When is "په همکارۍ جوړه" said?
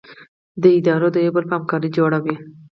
1.47-2.17